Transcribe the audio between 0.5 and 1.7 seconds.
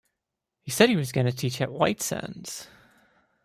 He he said was going to teach